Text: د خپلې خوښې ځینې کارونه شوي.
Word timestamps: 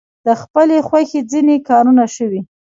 د 0.25 0.27
خپلې 0.41 0.77
خوښې 0.87 1.19
ځینې 1.31 1.55
کارونه 1.69 2.05
شوي. 2.15 2.41